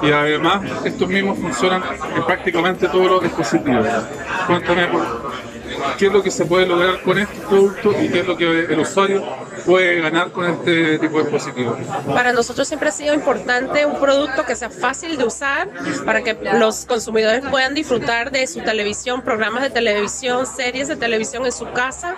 y 0.02 0.10
además 0.10 0.62
estos 0.84 1.08
mismos 1.08 1.38
funcionan 1.38 1.82
en 2.16 2.24
prácticamente 2.24 2.88
todos 2.88 3.10
los 3.10 3.22
dispositivos. 3.22 3.86
Cuéntame 4.46 4.88
qué 5.98 6.06
es 6.06 6.12
lo 6.12 6.22
que 6.22 6.30
se 6.30 6.44
puede 6.46 6.66
lograr 6.66 7.00
con 7.02 7.18
estos 7.18 7.38
productos 7.44 7.94
y 8.02 8.08
qué 8.08 8.20
es 8.20 8.26
lo 8.26 8.36
que 8.36 8.64
el 8.64 8.80
usuario 8.80 9.22
puede 9.66 10.00
ganar 10.00 10.30
con 10.30 10.48
este 10.48 10.98
tipo 10.98 11.18
de 11.18 11.24
dispositivos. 11.24 11.76
Para 12.06 12.32
nosotros 12.32 12.66
siempre 12.68 12.88
ha 12.88 12.92
sido 12.92 13.12
importante 13.12 13.84
un 13.84 13.98
producto 13.98 14.44
que 14.44 14.54
sea 14.54 14.70
fácil 14.70 15.18
de 15.18 15.24
usar 15.24 15.68
para 16.04 16.22
que 16.22 16.38
los 16.54 16.86
consumidores 16.86 17.42
puedan 17.50 17.74
disfrutar 17.74 18.30
de 18.30 18.46
su 18.46 18.60
televisión, 18.60 19.22
programas 19.22 19.62
de 19.62 19.70
televisión, 19.70 20.46
series 20.46 20.86
de 20.88 20.96
televisión 20.96 21.44
en 21.44 21.52
su 21.52 21.70
casa 21.72 22.14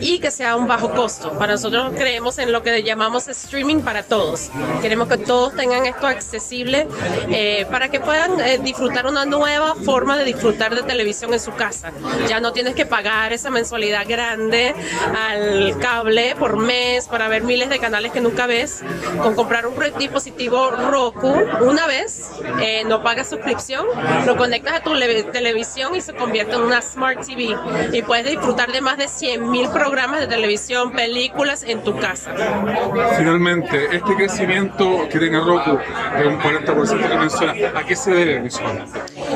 y 0.00 0.18
que 0.18 0.30
sea 0.30 0.52
a 0.52 0.56
un 0.56 0.68
bajo 0.68 0.90
costo. 0.90 1.32
Para 1.38 1.52
nosotros 1.52 1.92
creemos 1.96 2.38
en 2.38 2.52
lo 2.52 2.62
que 2.62 2.82
llamamos 2.82 3.26
streaming 3.26 3.80
para 3.80 4.02
todos. 4.02 4.50
Queremos 4.82 5.08
que 5.08 5.16
todos 5.16 5.56
tengan 5.56 5.86
esto 5.86 6.06
accesible 6.06 6.86
eh, 7.30 7.66
para 7.70 7.88
que 7.88 8.00
puedan 8.00 8.38
eh, 8.40 8.58
disfrutar 8.62 9.06
una 9.06 9.24
nueva 9.24 9.74
forma 9.76 10.18
de 10.18 10.24
disfrutar 10.24 10.74
de 10.74 10.82
televisión 10.82 11.32
en 11.32 11.40
su 11.40 11.52
casa. 11.54 11.90
Ya 12.28 12.40
no 12.40 12.52
tienes 12.52 12.74
que 12.74 12.84
pagar 12.84 13.32
esa 13.32 13.50
mensualidad 13.50 14.04
grande 14.06 14.74
al 15.16 15.78
cable 15.78 16.36
por 16.38 16.58
mes 16.58 16.81
para 17.10 17.28
ver 17.28 17.42
miles 17.42 17.68
de 17.68 17.78
canales 17.78 18.12
que 18.12 18.20
nunca 18.20 18.46
ves. 18.46 18.82
Con 19.22 19.34
comprar 19.34 19.66
un 19.66 19.74
dispositivo 19.98 20.70
Roku 20.70 21.32
una 21.60 21.86
vez, 21.86 22.30
eh, 22.60 22.82
no 22.86 23.02
pagas 23.02 23.28
suscripción, 23.30 23.86
lo 24.26 24.36
conectas 24.36 24.74
a 24.74 24.82
tu 24.82 24.94
le- 24.94 25.22
televisión 25.24 25.94
y 25.94 26.00
se 26.00 26.12
convierte 26.14 26.54
en 26.54 26.62
una 26.62 26.80
Smart 26.82 27.24
TV. 27.26 27.56
Y 27.92 28.02
puedes 28.02 28.26
disfrutar 28.26 28.72
de 28.72 28.80
más 28.80 28.96
de 28.98 29.06
100.000 29.08 29.70
programas 29.72 30.20
de 30.20 30.26
televisión, 30.26 30.92
películas 30.92 31.62
en 31.62 31.82
tu 31.82 31.98
casa. 31.98 32.32
Finalmente, 33.16 33.88
este 33.96 34.14
crecimiento 34.16 35.08
que 35.10 35.18
tenga 35.18 35.40
Roku, 35.40 35.78
de 36.18 36.26
un 36.28 36.38
40% 36.38 37.08
que 37.08 37.16
menciona, 37.18 37.52
¿a 37.78 37.84
qué 37.84 37.96
se 37.96 38.10
debe? 38.12 38.48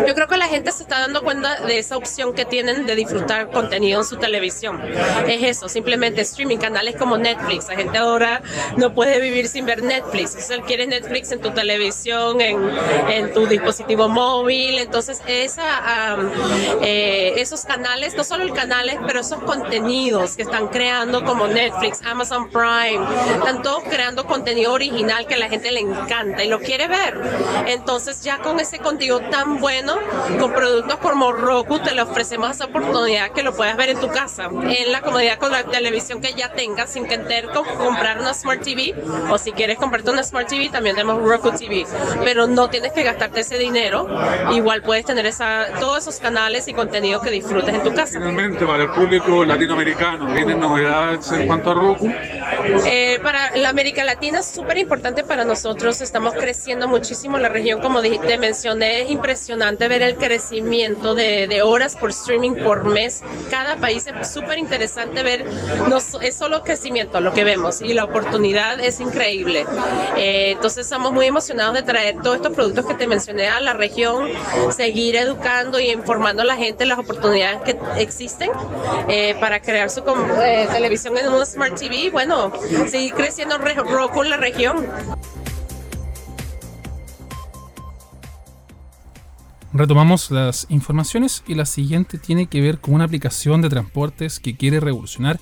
Yo 0.06 0.14
creo 0.14 0.26
que 0.28 0.36
la 0.36 0.46
gente 0.46 0.72
se 0.72 0.82
está 0.82 1.00
dando 1.00 1.22
cuenta 1.22 1.60
de 1.60 1.78
esa 1.78 1.96
opción 1.96 2.34
que 2.34 2.44
tienen 2.44 2.86
de 2.86 2.94
disfrutar 2.94 3.50
contenido 3.50 4.00
en 4.00 4.06
su 4.06 4.16
televisión. 4.16 4.80
Es 5.26 5.42
eso, 5.42 5.68
simplemente 5.68 6.20
streaming, 6.22 6.58
canales 6.58 6.96
como 6.96 7.16
Netflix. 7.18 7.35
La 7.68 7.76
gente 7.76 7.98
ahora 7.98 8.42
no 8.76 8.92
puede 8.92 9.20
vivir 9.20 9.48
sin 9.48 9.66
ver 9.66 9.82
Netflix. 9.82 10.34
Entonces, 10.34 10.60
quieres 10.66 10.88
Netflix 10.88 11.32
en 11.32 11.40
tu 11.40 11.50
televisión, 11.50 12.40
en, 12.40 13.32
tu 13.32 13.46
dispositivo 13.46 14.08
móvil. 14.08 14.78
Entonces, 14.78 15.20
eh, 15.26 15.48
esos 17.36 17.64
canales, 17.64 18.16
no 18.16 18.24
solo 18.24 18.44
el 18.44 18.52
canales, 18.52 18.98
pero 19.06 19.20
esos 19.20 19.42
contenidos 19.42 20.36
que 20.36 20.42
están 20.42 20.68
creando 20.68 21.24
como 21.24 21.46
Netflix, 21.46 22.00
Amazon 22.04 22.50
Prime, 22.50 23.04
están 23.34 23.62
todos 23.62 23.82
creando 23.84 24.26
contenido 24.26 24.72
original 24.72 25.26
que 25.26 25.36
la 25.36 25.48
gente 25.48 25.70
le 25.70 25.80
encanta 25.80 26.44
y 26.44 26.48
lo 26.48 26.60
quiere 26.60 26.88
ver. 26.88 27.20
Entonces, 27.66 28.22
ya 28.22 28.38
con 28.38 28.60
ese 28.60 28.78
contenido 28.78 29.20
tan 29.20 29.60
bueno, 29.60 29.98
con 30.38 30.52
productos 30.52 30.96
como 30.96 31.32
Roku, 31.32 31.78
te 31.80 31.94
le 31.94 32.02
ofrecemos 32.02 32.50
esa 32.50 32.66
oportunidad 32.66 33.30
que 33.32 33.42
lo 33.42 33.54
puedas 33.54 33.76
ver 33.76 33.90
en 33.90 34.00
tu 34.00 34.08
casa, 34.08 34.44
en 34.46 34.92
la 34.92 35.02
comodidad 35.02 35.38
con 35.38 35.52
la 35.52 35.64
televisión 35.64 36.20
que 36.20 36.32
ya 36.34 36.52
tengas, 36.52 36.90
sin 36.90 37.06
que 37.06 37.18
tener 37.26 37.46
que 37.48 37.52
comprar 37.52 38.18
una 38.18 38.34
Smart 38.34 38.62
TV. 38.62 38.94
O 39.30 39.38
si 39.38 39.52
quieres 39.52 39.78
comprarte 39.78 40.10
una 40.10 40.22
Smart 40.22 40.48
TV, 40.48 40.68
también 40.68 40.96
tenemos 40.96 41.22
Roku 41.22 41.50
TV. 41.50 41.86
Pero 42.24 42.46
no 42.46 42.68
tienes 42.70 42.92
que 42.92 43.02
gastarte 43.02 43.40
ese 43.40 43.58
dinero. 43.58 44.08
Igual 44.52 44.82
puedes 44.82 45.04
tener 45.04 45.26
esa, 45.26 45.66
todos 45.80 45.98
esos 45.98 46.18
canales 46.18 46.68
y 46.68 46.74
contenido 46.74 47.20
que 47.20 47.30
disfrutes 47.30 47.74
en 47.74 47.82
tu 47.82 47.94
casa. 47.94 48.18
Finalmente, 48.18 48.66
para 48.66 48.84
el 48.84 48.90
público 48.90 49.44
latinoamericano, 49.44 50.32
¿vienen 50.32 50.60
novedades 50.60 51.30
en 51.32 51.46
cuanto 51.46 51.70
a 51.70 51.74
Roku? 51.74 52.12
Eh, 52.86 53.18
para 53.22 53.56
la 53.56 53.68
América 53.68 54.04
Latina 54.04 54.40
es 54.40 54.46
súper 54.46 54.78
importante 54.78 55.24
para 55.24 55.44
nosotros. 55.44 56.00
Estamos 56.00 56.34
creciendo 56.34 56.88
muchísimo. 56.88 57.38
La 57.38 57.48
región, 57.48 57.80
como 57.80 58.00
te 58.00 58.38
mencioné, 58.38 59.02
es 59.02 59.10
impresionante 59.10 59.88
ver 59.88 60.02
el 60.02 60.16
crecimiento 60.16 61.14
de, 61.14 61.62
horas 61.62 61.96
por 61.96 62.10
streaming 62.10 62.54
por 62.62 62.84
mes. 62.84 63.22
Cada 63.50 63.76
país 63.76 64.06
es 64.06 64.30
súper 64.30 64.58
interesante 64.58 65.22
ver. 65.22 65.44
No, 65.88 65.98
es 65.98 66.36
solo 66.36 66.62
crecimiento 66.62 67.20
lo 67.20 67.32
que 67.32 67.44
vemos 67.44 67.82
y 67.82 67.94
la 67.94 68.04
oportunidad 68.04 68.78
es 68.80 69.00
increíble. 69.00 69.66
Eh, 70.16 70.52
entonces 70.52 70.84
estamos 70.84 71.12
muy 71.12 71.26
emocionados 71.26 71.74
de 71.74 71.82
traer 71.82 72.16
todos 72.22 72.36
estos 72.36 72.52
productos 72.52 72.86
que 72.86 72.94
te 72.94 73.06
mencioné 73.06 73.48
a 73.48 73.60
la 73.60 73.72
región, 73.72 74.28
seguir 74.70 75.16
educando 75.16 75.80
y 75.80 75.90
informando 75.90 76.42
a 76.42 76.44
la 76.44 76.56
gente 76.56 76.86
las 76.86 76.98
oportunidades 76.98 77.60
que 77.62 77.78
existen 77.98 78.50
eh, 79.08 79.36
para 79.40 79.60
crear 79.60 79.90
su 79.90 80.00
eh, 80.00 80.68
televisión 80.72 81.16
en 81.18 81.28
una 81.28 81.44
Smart 81.44 81.78
TV. 81.78 82.10
Bueno, 82.10 82.35
seguir 82.88 83.14
creciendo 83.14 83.58
re- 83.58 83.74
Roku 83.74 84.22
en 84.22 84.30
la 84.30 84.36
región. 84.36 84.86
Retomamos 89.72 90.30
las 90.30 90.66
informaciones 90.70 91.42
y 91.46 91.54
la 91.54 91.66
siguiente 91.66 92.16
tiene 92.18 92.46
que 92.46 92.60
ver 92.62 92.78
con 92.78 92.94
una 92.94 93.04
aplicación 93.04 93.60
de 93.60 93.68
transportes 93.68 94.40
que 94.40 94.56
quiere 94.56 94.80
revolucionar 94.80 95.38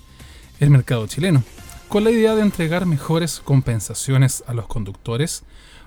el 0.58 0.70
mercado 0.70 1.06
chileno, 1.06 1.44
con 1.88 2.02
la 2.02 2.10
idea 2.10 2.34
de 2.34 2.42
entregar 2.42 2.84
mejores 2.86 3.40
compensaciones 3.44 4.42
a 4.48 4.54
los 4.54 4.66
conductores, 4.66 5.44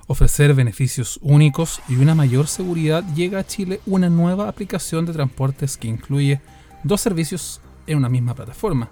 ofrecer 0.08 0.54
beneficios 0.54 1.20
únicos 1.22 1.82
y 1.89 1.96
una 1.98 2.15
mayor 2.15 2.48
seguridad, 2.48 3.04
llega 3.13 3.39
a 3.39 3.46
Chile 3.46 3.82
una 3.86 4.10
nueva 4.10 4.48
aplicación 4.48 5.06
de 5.06 5.12
transportes 5.13 5.76
que 5.76 5.89
incluye 5.89 6.39
dos 6.84 7.02
servicios 7.02 7.60
en 7.86 7.98
una 7.98 8.08
misma 8.08 8.34
plataforma, 8.34 8.88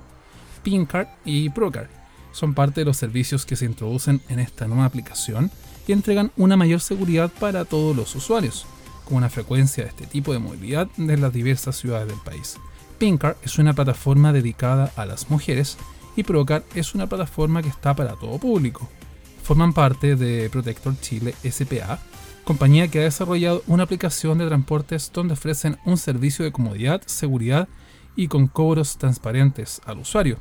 Pincard 0.64 1.08
y 1.24 1.50
Procar. 1.50 2.05
Son 2.36 2.54
parte 2.54 2.82
de 2.82 2.86
los 2.86 2.98
servicios 2.98 3.46
que 3.46 3.56
se 3.56 3.64
introducen 3.64 4.20
en 4.28 4.40
esta 4.40 4.68
nueva 4.68 4.84
aplicación 4.84 5.50
y 5.88 5.94
entregan 5.94 6.34
una 6.36 6.58
mayor 6.58 6.82
seguridad 6.82 7.32
para 7.40 7.64
todos 7.64 7.96
los 7.96 8.14
usuarios, 8.14 8.66
con 9.06 9.18
una 9.18 9.30
frecuencia 9.30 9.86
de 9.86 9.90
este 9.90 10.06
tipo 10.06 10.34
de 10.34 10.40
movilidad 10.40 10.88
de 10.98 11.16
las 11.16 11.32
diversas 11.32 11.78
ciudades 11.78 12.10
del 12.10 12.20
país. 12.26 12.58
Pinkar 12.98 13.38
es 13.42 13.58
una 13.58 13.74
plataforma 13.74 14.34
dedicada 14.34 14.92
a 14.98 15.06
las 15.06 15.30
mujeres 15.30 15.78
y 16.18 16.24
Procar 16.24 16.66
es 16.76 16.94
una 16.94 17.08
plataforma 17.08 17.62
que 17.62 17.70
está 17.70 17.96
para 17.96 18.16
todo 18.16 18.38
público. 18.38 18.90
Forman 19.42 19.72
parte 19.72 20.18
de 20.18 20.50
Protector 20.50 21.00
Chile 21.00 21.36
SPA, 21.50 22.00
compañía 22.44 22.90
que 22.90 23.00
ha 23.00 23.04
desarrollado 23.04 23.64
una 23.68 23.84
aplicación 23.84 24.40
de 24.40 24.48
transportes 24.48 25.10
donde 25.14 25.36
ofrecen 25.36 25.78
un 25.86 25.98
servicio 25.98 26.44
de 26.44 26.52
comodidad, 26.52 27.02
seguridad 27.06 27.70
y 28.18 28.28
con 28.28 28.48
cobros 28.48 28.98
transparentes 28.98 29.82
al 29.86 30.00
usuario. 30.00 30.40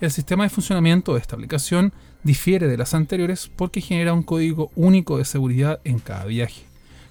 El 0.00 0.12
sistema 0.12 0.44
de 0.44 0.50
funcionamiento 0.50 1.14
de 1.14 1.20
esta 1.20 1.34
aplicación 1.34 1.92
difiere 2.22 2.68
de 2.68 2.76
las 2.76 2.94
anteriores 2.94 3.50
porque 3.56 3.80
genera 3.80 4.12
un 4.12 4.22
código 4.22 4.70
único 4.76 5.18
de 5.18 5.24
seguridad 5.24 5.80
en 5.82 5.98
cada 5.98 6.24
viaje, 6.24 6.62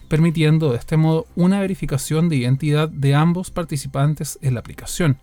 permitiendo 0.08 0.71
de 0.71 0.78
este 0.78 0.95
modo 0.95 1.28
una 1.36 1.60
verificación 1.60 2.30
de 2.30 2.38
identidad 2.38 2.88
de 2.88 3.13
ambos 3.13 3.52
participantes 3.52 4.39
en 4.41 4.54
la 4.54 4.62
aplicación, 4.62 5.17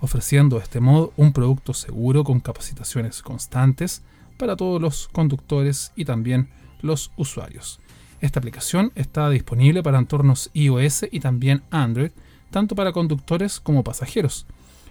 ofreciendo 0.00 0.56
de 0.56 0.62
este 0.62 0.80
modo 0.80 1.12
un 1.18 1.34
producto 1.34 1.74
seguro 1.74 2.24
con 2.24 2.40
capacitaciones 2.40 3.20
constantes 3.20 4.02
para 4.38 4.56
todos 4.56 4.80
los 4.80 5.08
conductores 5.08 5.92
y 5.94 6.06
también 6.06 6.48
los 6.80 7.12
usuarios. 7.16 7.78
Esta 8.22 8.40
aplicación 8.40 8.90
está 8.94 9.28
disponible 9.28 9.82
para 9.82 9.98
entornos 9.98 10.50
iOS 10.54 11.04
y 11.10 11.20
también 11.20 11.62
Android, 11.70 12.12
tanto 12.50 12.74
para 12.74 12.92
conductores 12.92 13.60
como 13.60 13.84
pasajeros, 13.84 14.46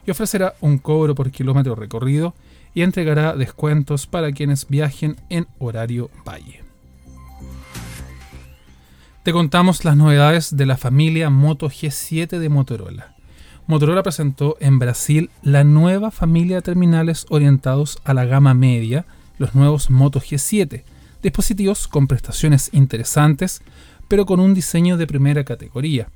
y 0.05 0.11
ofrecerá 0.11 0.55
un 0.61 0.77
cobro 0.77 1.15
por 1.15 1.31
kilómetro 1.31 1.75
recorrido 1.75 2.33
y 2.73 2.81
entregará 2.81 3.35
descuentos 3.35 4.07
para 4.07 4.31
quienes 4.31 4.67
viajen 4.67 5.17
en 5.29 5.47
horario 5.59 6.09
valle. 6.25 6.61
Te 9.23 9.33
contamos 9.33 9.85
las 9.85 9.95
novedades 9.95 10.57
de 10.57 10.65
la 10.65 10.77
familia 10.77 11.29
Moto 11.29 11.69
G7 11.69 12.39
de 12.39 12.49
Motorola. 12.49 13.13
Motorola 13.67 14.01
presentó 14.01 14.57
en 14.59 14.79
Brasil 14.79 15.29
la 15.43 15.63
nueva 15.63 16.09
familia 16.09 16.57
de 16.57 16.61
terminales 16.63 17.27
orientados 17.29 17.99
a 18.03 18.15
la 18.15 18.25
gama 18.25 18.55
media, 18.55 19.05
los 19.37 19.53
nuevos 19.53 19.91
Moto 19.91 20.19
G7, 20.19 20.83
dispositivos 21.21 21.87
con 21.87 22.07
prestaciones 22.07 22.71
interesantes, 22.73 23.61
pero 24.07 24.25
con 24.25 24.39
un 24.39 24.55
diseño 24.55 24.97
de 24.97 25.07
primera 25.07 25.43
categoría. 25.43 26.09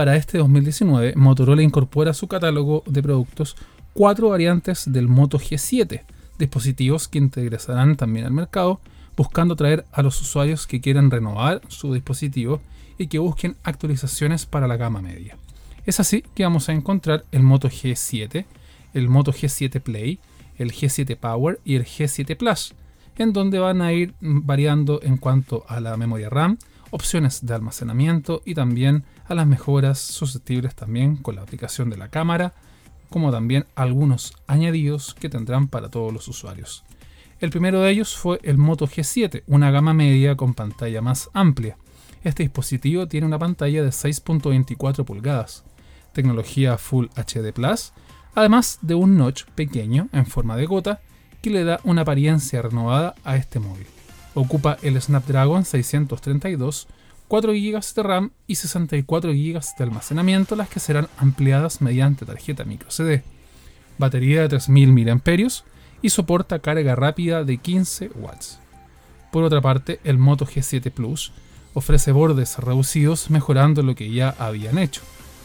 Para 0.00 0.16
este 0.16 0.38
2019, 0.38 1.12
Motorola 1.14 1.62
incorpora 1.62 2.12
a 2.12 2.14
su 2.14 2.26
catálogo 2.26 2.82
de 2.86 3.02
productos 3.02 3.54
cuatro 3.92 4.30
variantes 4.30 4.90
del 4.90 5.08
Moto 5.08 5.38
G7, 5.38 6.04
dispositivos 6.38 7.06
que 7.06 7.18
ingresarán 7.18 7.96
también 7.96 8.24
al 8.24 8.32
mercado, 8.32 8.80
buscando 9.14 9.52
atraer 9.52 9.84
a 9.92 10.00
los 10.00 10.18
usuarios 10.22 10.66
que 10.66 10.80
quieran 10.80 11.10
renovar 11.10 11.60
su 11.68 11.92
dispositivo 11.92 12.62
y 12.96 13.08
que 13.08 13.18
busquen 13.18 13.56
actualizaciones 13.62 14.46
para 14.46 14.66
la 14.66 14.78
gama 14.78 15.02
media. 15.02 15.36
Es 15.84 16.00
así 16.00 16.24
que 16.34 16.44
vamos 16.44 16.70
a 16.70 16.72
encontrar 16.72 17.26
el 17.30 17.42
Moto 17.42 17.68
G7, 17.68 18.46
el 18.94 19.08
Moto 19.10 19.34
G7 19.34 19.82
Play, 19.82 20.18
el 20.56 20.72
G7 20.72 21.14
Power 21.18 21.60
y 21.62 21.74
el 21.74 21.84
G7 21.84 22.38
Plus, 22.38 22.72
en 23.18 23.34
donde 23.34 23.58
van 23.58 23.82
a 23.82 23.92
ir 23.92 24.14
variando 24.22 25.00
en 25.02 25.18
cuanto 25.18 25.66
a 25.68 25.78
la 25.78 25.98
memoria 25.98 26.30
RAM, 26.30 26.56
opciones 26.90 27.44
de 27.44 27.52
almacenamiento 27.52 28.40
y 28.46 28.54
también 28.54 29.04
a 29.30 29.34
las 29.34 29.46
mejoras 29.46 29.98
susceptibles 29.98 30.74
también 30.74 31.16
con 31.16 31.36
la 31.36 31.42
aplicación 31.42 31.88
de 31.88 31.96
la 31.96 32.08
cámara, 32.08 32.52
como 33.10 33.30
también 33.30 33.64
algunos 33.76 34.34
añadidos 34.48 35.14
que 35.14 35.28
tendrán 35.28 35.68
para 35.68 35.88
todos 35.88 36.12
los 36.12 36.26
usuarios. 36.26 36.84
El 37.38 37.50
primero 37.50 37.80
de 37.80 37.90
ellos 37.92 38.16
fue 38.16 38.40
el 38.42 38.58
Moto 38.58 38.86
G7, 38.86 39.44
una 39.46 39.70
gama 39.70 39.94
media 39.94 40.36
con 40.36 40.54
pantalla 40.54 41.00
más 41.00 41.30
amplia. 41.32 41.78
Este 42.24 42.42
dispositivo 42.42 43.06
tiene 43.06 43.26
una 43.26 43.38
pantalla 43.38 43.82
de 43.82 43.90
6.24 43.90 45.04
pulgadas, 45.04 45.64
tecnología 46.12 46.76
Full 46.76 47.06
HD 47.14 47.52
Plus, 47.52 47.92
además 48.34 48.80
de 48.82 48.96
un 48.96 49.16
notch 49.16 49.44
pequeño 49.54 50.08
en 50.12 50.26
forma 50.26 50.56
de 50.56 50.66
gota 50.66 51.00
que 51.40 51.50
le 51.50 51.62
da 51.62 51.80
una 51.84 52.02
apariencia 52.02 52.62
renovada 52.62 53.14
a 53.22 53.36
este 53.36 53.60
móvil. 53.60 53.86
Ocupa 54.34 54.76
el 54.82 55.00
Snapdragon 55.00 55.64
632, 55.64 56.88
4 57.30 57.52
GB 57.52 57.94
de 57.94 58.02
RAM 58.02 58.32
y 58.48 58.56
64 58.56 59.30
GB 59.30 59.60
de 59.78 59.84
almacenamiento, 59.84 60.56
las 60.56 60.68
que 60.68 60.80
serán 60.80 61.06
ampliadas 61.16 61.80
mediante 61.80 62.26
tarjeta 62.26 62.64
microCD. 62.64 63.22
Batería 63.98 64.42
de 64.42 64.48
3000 64.48 64.92
mAh 64.92 65.20
y 66.02 66.10
soporta 66.10 66.58
carga 66.58 66.96
rápida 66.96 67.44
de 67.44 67.58
15 67.58 68.10
watts. 68.16 68.58
Por 69.30 69.44
otra 69.44 69.60
parte, 69.60 70.00
el 70.02 70.18
Moto 70.18 70.44
G7 70.44 70.90
Plus 70.90 71.32
ofrece 71.72 72.10
bordes 72.10 72.58
reducidos 72.58 73.30
mejorando 73.30 73.82
lo 73.84 73.94
que 73.94 74.10
ya 74.10 74.34
habían 74.36 74.78
hecho 74.78 75.02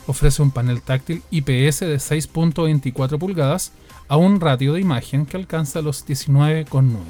ofrece 0.07 0.41
un 0.41 0.51
panel 0.51 0.81
táctil 0.81 1.23
IPS 1.31 1.79
de 1.81 1.97
6.24 1.97 3.17
pulgadas 3.17 3.71
a 4.07 4.17
un 4.17 4.39
ratio 4.39 4.73
de 4.73 4.81
imagen 4.81 5.25
que 5.25 5.37
alcanza 5.37 5.81
los 5.81 6.05
19,9. 6.05 7.01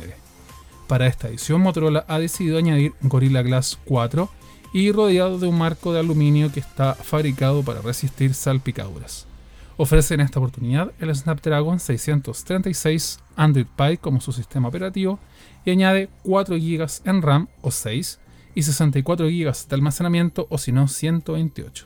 Para 0.87 1.07
esta 1.07 1.27
edición 1.27 1.61
Motorola 1.61 2.05
ha 2.07 2.19
decidido 2.19 2.57
añadir 2.57 2.93
Gorilla 3.01 3.41
Glass 3.41 3.77
4 3.85 4.29
y 4.75 4.91
rodeado 4.91 5.39
de 5.39 5.47
un 5.47 5.57
marco 5.57 5.93
de 5.93 6.01
aluminio 6.01 6.51
que 6.51 6.59
está 6.59 6.95
fabricado 6.95 7.63
para 7.63 7.79
resistir 7.79 8.33
salpicaduras. 8.33 9.25
Ofrece 9.77 10.15
en 10.15 10.19
esta 10.19 10.39
oportunidad 10.39 10.91
el 10.99 11.15
Snapdragon 11.15 11.79
636 11.79 13.19
Android 13.37 13.67
Pie 13.77 13.97
como 13.99 14.19
su 14.19 14.33
sistema 14.33 14.67
operativo 14.67 15.17
y 15.63 15.71
añade 15.71 16.09
4 16.23 16.57
GB 16.57 16.87
en 17.05 17.21
RAM 17.21 17.47
o 17.61 17.71
6 17.71 18.19
y 18.53 18.63
64 18.63 19.27
GB 19.27 19.53
de 19.69 19.75
almacenamiento 19.75 20.45
o 20.49 20.57
si 20.57 20.73
no 20.73 20.89
128. 20.89 21.85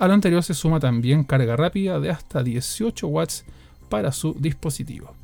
A 0.00 0.08
lo 0.08 0.14
anterior 0.14 0.42
se 0.42 0.54
suma 0.54 0.80
también 0.80 1.22
carga 1.22 1.54
rápida 1.54 2.00
de 2.00 2.10
hasta 2.10 2.42
18 2.42 3.06
watts 3.06 3.44
para 3.88 4.10
su 4.10 4.34
dispositivo. 4.34 5.14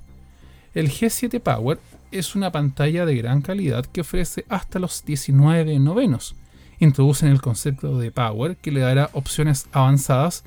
El 0.75 0.88
G7 0.88 1.40
Power 1.40 1.81
es 2.12 2.37
una 2.37 2.53
pantalla 2.53 3.05
de 3.05 3.16
gran 3.16 3.42
calidad 3.42 3.85
que 3.85 4.03
ofrece 4.03 4.44
hasta 4.49 4.79
los 4.79 5.05
19 5.05 5.77
novenos. 5.81 6.37
Introducen 6.81 7.29
el 7.29 7.40
concepto 7.40 7.99
de 7.99 8.11
Power 8.11 8.57
que 8.57 8.73
le 8.73 8.81
dará 8.81 9.11
opciones 9.12 9.69
avanzadas 9.71 10.43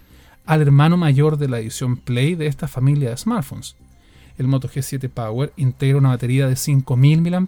al 0.45 0.61
hermano 0.61 0.97
mayor 0.97 1.37
de 1.37 1.47
la 1.47 1.59
edición 1.59 1.95
Play 1.95 2.35
de 2.35 2.47
esta 2.47 2.67
familia 2.67 3.11
de 3.11 3.17
smartphones. 3.17 3.77
El 4.37 4.47
Moto 4.47 4.67
G7 4.67 5.09
Power 5.09 5.53
integra 5.55 5.99
una 5.99 6.09
batería 6.09 6.47
de 6.47 6.57
5000 6.57 7.21
mAh, 7.21 7.47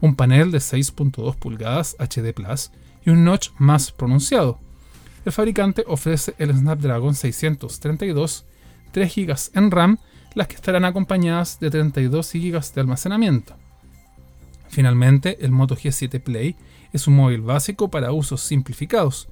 un 0.00 0.14
panel 0.14 0.50
de 0.50 0.58
6.2 0.58 1.36
pulgadas 1.36 1.96
HD 1.98 2.32
Plus 2.32 2.70
y 3.04 3.10
un 3.10 3.24
notch 3.24 3.50
más 3.58 3.92
pronunciado, 3.92 4.58
el 5.24 5.32
fabricante 5.32 5.84
ofrece 5.86 6.34
el 6.38 6.54
Snapdragon 6.54 7.14
632, 7.14 8.46
3 8.92 9.14
GB 9.14 9.36
en 9.54 9.70
RAM, 9.70 9.98
las 10.34 10.48
que 10.48 10.54
estarán 10.54 10.84
acompañadas 10.84 11.60
de 11.60 11.70
32 11.70 12.32
GB 12.32 12.74
de 12.74 12.80
almacenamiento. 12.80 13.54
Finalmente, 14.68 15.44
el 15.44 15.50
Moto 15.50 15.76
G7 15.76 16.20
Play 16.22 16.56
es 16.92 17.06
un 17.06 17.16
móvil 17.16 17.40
básico 17.40 17.88
para 17.88 18.12
usos 18.12 18.40
simplificados. 18.40 19.28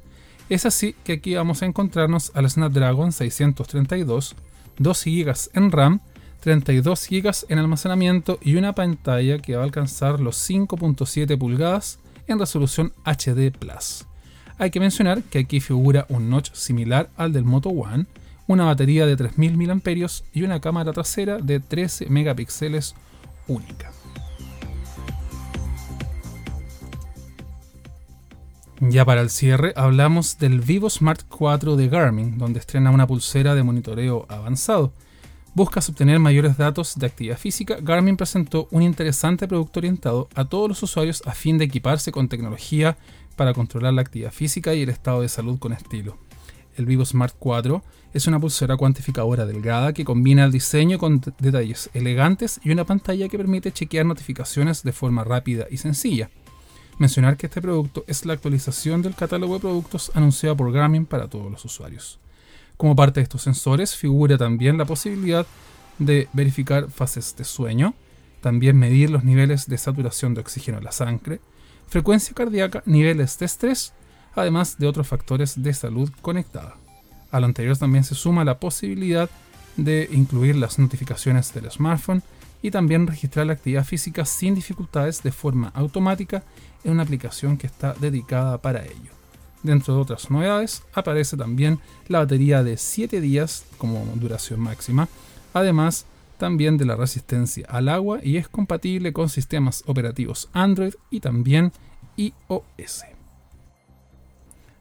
Es 0.48 0.64
así 0.64 0.94
que 1.04 1.14
aquí 1.14 1.34
vamos 1.34 1.62
a 1.62 1.66
encontrarnos 1.66 2.32
al 2.34 2.48
Snapdragon 2.48 3.12
632, 3.12 4.34
2 4.78 5.04
GB 5.04 5.34
en 5.54 5.72
RAM, 5.72 6.00
32 6.40 7.08
GB 7.08 7.32
en 7.48 7.58
almacenamiento 7.58 8.38
y 8.40 8.56
una 8.56 8.74
pantalla 8.74 9.38
que 9.38 9.56
va 9.56 9.62
a 9.62 9.64
alcanzar 9.64 10.20
los 10.20 10.36
5.7 10.48 11.36
pulgadas 11.36 11.98
en 12.26 12.38
resolución 12.38 12.92
HD 13.04 13.50
Plus. 13.50 14.06
Hay 14.58 14.70
que 14.70 14.80
mencionar 14.80 15.22
que 15.22 15.40
aquí 15.40 15.60
figura 15.60 16.06
un 16.08 16.30
notch 16.30 16.52
similar 16.52 17.10
al 17.16 17.32
del 17.32 17.44
Moto 17.44 17.68
One, 17.68 18.06
una 18.46 18.64
batería 18.64 19.06
de 19.06 19.16
3000 19.16 19.56
mAh 19.56 19.82
y 20.32 20.42
una 20.42 20.60
cámara 20.60 20.92
trasera 20.92 21.38
de 21.38 21.60
13 21.60 22.08
megapíxeles 22.08 22.94
única. 23.46 23.97
Ya 28.80 29.04
para 29.04 29.22
el 29.22 29.30
cierre 29.30 29.72
hablamos 29.74 30.38
del 30.38 30.60
Vivo 30.60 30.88
Smart 30.88 31.22
4 31.28 31.74
de 31.74 31.88
Garmin, 31.88 32.38
donde 32.38 32.60
estrena 32.60 32.92
una 32.92 33.08
pulsera 33.08 33.56
de 33.56 33.64
monitoreo 33.64 34.24
avanzado. 34.28 34.92
Buscas 35.52 35.88
obtener 35.88 36.20
mayores 36.20 36.56
datos 36.56 36.94
de 36.96 37.06
actividad 37.06 37.38
física, 37.38 37.78
Garmin 37.82 38.16
presentó 38.16 38.68
un 38.70 38.82
interesante 38.82 39.48
producto 39.48 39.80
orientado 39.80 40.28
a 40.36 40.44
todos 40.44 40.68
los 40.68 40.82
usuarios 40.84 41.24
a 41.26 41.32
fin 41.32 41.58
de 41.58 41.64
equiparse 41.64 42.12
con 42.12 42.28
tecnología 42.28 42.96
para 43.34 43.52
controlar 43.52 43.94
la 43.94 44.02
actividad 44.02 44.30
física 44.30 44.72
y 44.74 44.82
el 44.82 44.90
estado 44.90 45.22
de 45.22 45.28
salud 45.28 45.58
con 45.58 45.72
estilo. 45.72 46.16
El 46.76 46.86
Vivo 46.86 47.04
Smart 47.04 47.34
4 47.36 47.82
es 48.14 48.28
una 48.28 48.38
pulsera 48.38 48.76
cuantificadora 48.76 49.44
delgada 49.44 49.92
que 49.92 50.04
combina 50.04 50.44
el 50.44 50.52
diseño 50.52 50.98
con 50.98 51.20
detalles 51.40 51.90
elegantes 51.94 52.60
y 52.62 52.70
una 52.70 52.84
pantalla 52.84 53.28
que 53.28 53.38
permite 53.38 53.72
chequear 53.72 54.06
notificaciones 54.06 54.84
de 54.84 54.92
forma 54.92 55.24
rápida 55.24 55.66
y 55.68 55.78
sencilla. 55.78 56.30
Mencionar 56.98 57.36
que 57.36 57.46
este 57.46 57.62
producto 57.62 58.04
es 58.08 58.26
la 58.26 58.32
actualización 58.32 59.02
del 59.02 59.14
catálogo 59.14 59.54
de 59.54 59.60
productos 59.60 60.10
anunciado 60.14 60.56
por 60.56 60.72
Garmin 60.72 61.06
para 61.06 61.28
todos 61.28 61.50
los 61.50 61.64
usuarios. 61.64 62.18
Como 62.76 62.96
parte 62.96 63.20
de 63.20 63.24
estos 63.24 63.42
sensores 63.42 63.94
figura 63.94 64.36
también 64.36 64.78
la 64.78 64.84
posibilidad 64.84 65.46
de 65.98 66.28
verificar 66.32 66.90
fases 66.90 67.36
de 67.36 67.44
sueño, 67.44 67.94
también 68.40 68.76
medir 68.76 69.10
los 69.10 69.22
niveles 69.22 69.68
de 69.68 69.78
saturación 69.78 70.34
de 70.34 70.40
oxígeno 70.40 70.78
en 70.78 70.84
la 70.84 70.92
sangre, 70.92 71.40
frecuencia 71.86 72.34
cardíaca, 72.34 72.82
niveles 72.84 73.38
de 73.38 73.46
estrés, 73.46 73.92
además 74.34 74.76
de 74.78 74.88
otros 74.88 75.06
factores 75.06 75.62
de 75.62 75.74
salud 75.74 76.10
conectada. 76.20 76.76
A 77.30 77.38
lo 77.38 77.46
anterior 77.46 77.76
también 77.76 78.04
se 78.04 78.16
suma 78.16 78.44
la 78.44 78.58
posibilidad 78.58 79.30
de 79.76 80.08
incluir 80.10 80.56
las 80.56 80.80
notificaciones 80.80 81.54
del 81.54 81.70
smartphone 81.70 82.22
y 82.62 82.70
también 82.70 83.06
registrar 83.06 83.46
la 83.46 83.52
actividad 83.52 83.84
física 83.84 84.24
sin 84.24 84.54
dificultades 84.54 85.22
de 85.22 85.32
forma 85.32 85.68
automática 85.74 86.42
en 86.84 86.92
una 86.92 87.02
aplicación 87.02 87.56
que 87.56 87.66
está 87.66 87.94
dedicada 87.94 88.58
para 88.58 88.84
ello. 88.84 89.12
Dentro 89.62 89.94
de 89.94 90.00
otras 90.00 90.30
novedades 90.30 90.82
aparece 90.92 91.36
también 91.36 91.80
la 92.06 92.20
batería 92.20 92.62
de 92.62 92.76
7 92.76 93.20
días 93.20 93.64
como 93.76 94.04
duración 94.14 94.60
máxima, 94.60 95.08
además 95.52 96.06
también 96.38 96.78
de 96.78 96.84
la 96.84 96.96
resistencia 96.96 97.66
al 97.68 97.88
agua 97.88 98.20
y 98.22 98.36
es 98.36 98.48
compatible 98.48 99.12
con 99.12 99.28
sistemas 99.28 99.82
operativos 99.86 100.48
Android 100.52 100.94
y 101.10 101.20
también 101.20 101.72
iOS. 102.16 103.17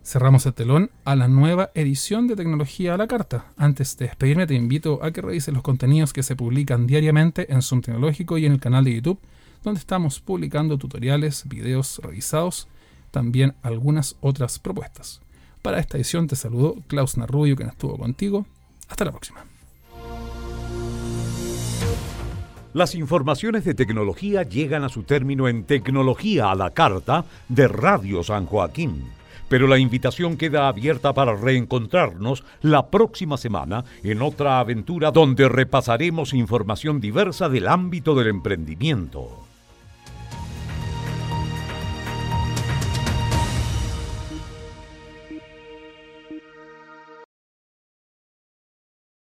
Cerramos 0.08 0.46
el 0.46 0.54
telón 0.54 0.90
a 1.04 1.18
la 1.18 1.28
nueva 1.28 1.70
edición 1.74 2.28
de 2.28 2.38
Tecnología 2.38 2.94
a 2.94 2.98
la 2.98 3.08
Carta. 3.08 3.48
Antes 3.58 3.98
de 3.98 4.06
despedirme 4.06 4.48
te 4.48 4.54
invito 4.54 5.04
a 5.04 5.12
que 5.12 5.22
revises 5.22 5.54
los 5.54 5.64
contenidos 5.64 6.14
que 6.14 6.24
se 6.24 6.38
publican 6.38 6.88
diariamente 6.88 7.52
en 7.52 7.62
Zoom 7.62 7.82
Tecnológico 7.82 8.38
y 8.38 8.46
en 8.46 8.54
el 8.54 8.62
canal 8.62 8.86
de 8.86 8.96
YouTube, 8.96 9.20
donde 9.66 9.82
estamos 9.82 10.22
publicando 10.22 10.78
tutoriales, 10.78 11.46
videos 11.50 12.00
revisados, 12.02 12.70
también 13.12 13.56
algunas 13.64 14.16
otras 14.22 14.60
propuestas. 14.60 15.20
Para 15.62 15.80
esta 15.80 15.98
edición 15.98 16.28
te 16.28 16.38
saludo 16.38 16.78
Klaus 16.88 17.18
Narrubio, 17.18 17.58
quien 17.58 17.68
estuvo 17.68 17.98
contigo. 17.98 18.46
Hasta 18.88 19.04
la 19.04 19.12
próxima. 19.12 19.44
Las 22.72 22.96
informaciones 22.96 23.66
de 23.66 23.74
tecnología 23.74 24.44
llegan 24.44 24.86
a 24.86 24.90
su 24.90 25.04
término 25.04 25.50
en 25.50 25.66
Tecnología 25.66 26.50
a 26.50 26.56
la 26.56 26.70
Carta 26.70 27.26
de 27.50 27.68
Radio 27.68 28.24
San 28.24 28.46
Joaquín. 28.46 29.17
Pero 29.50 29.68
la 29.68 29.78
invitación 29.78 30.38
queda 30.38 30.68
abierta 30.68 31.14
para 31.14 31.36
reencontrarnos 31.36 32.44
la 32.62 32.88
próxima 32.88 33.38
semana 33.38 33.86
en 34.04 34.22
otra 34.22 34.60
aventura 34.60 35.12
donde 35.12 35.48
repasaremos 35.48 36.34
información 36.34 37.00
diversa 37.00 37.50
del 37.50 37.68
ámbito 37.68 38.16
del 38.16 38.28
emprendimiento. 38.28 39.47